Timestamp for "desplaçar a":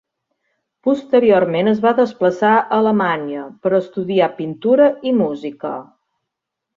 1.99-2.63